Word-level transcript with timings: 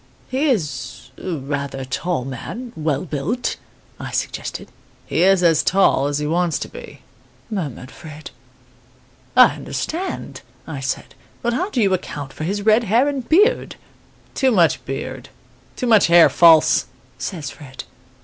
"'He 0.29 0.49
is 0.49 1.11
a 1.23 1.33
rather 1.35 1.85
tall 1.85 2.25
man 2.25 2.73
well 2.75 3.05
built,' 3.05 3.57
I 3.99 4.09
suggested. 4.09 4.69
"'He 5.05 5.21
is 5.21 5.43
as 5.43 5.61
tall 5.61 6.07
as 6.07 6.17
he 6.17 6.25
wants 6.25 6.57
to 6.57 6.67
be,' 6.67 7.01
murmured 7.51 7.91
Fred. 7.91 8.31
"'I 9.35 9.57
understand,' 9.57 10.41
I 10.65 10.79
said; 10.79 11.13
'but 11.43 11.53
how 11.53 11.69
do 11.69 11.79
you 11.79 11.93
account 11.93 12.33
for 12.33 12.45
his 12.45 12.63
red 12.63 12.85
hair 12.85 13.07
and 13.07 13.29
beard?' 13.29 13.75
"'Too 14.33 14.49
much 14.49 14.83
beard 14.85 15.29
too 15.75 15.85
much 15.85 16.07
hair 16.07 16.29
false,' 16.29 16.87
says 17.19 17.51
Fred. 17.51 17.83